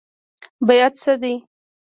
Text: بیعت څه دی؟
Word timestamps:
بیعت 0.67 0.93
څه 1.03 1.13
دی؟ 1.21 1.33